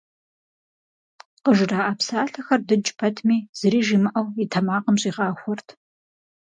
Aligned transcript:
Къыжраӏэ 1.43 1.93
псалъэхэр 1.97 2.61
дыдж 2.67 2.89
пэтми, 2.97 3.37
зыри 3.57 3.81
жимыӏэу, 3.87 4.27
и 4.43 4.45
тэмакъым 4.51 4.95
щӏигъахуэрт. 5.01 5.67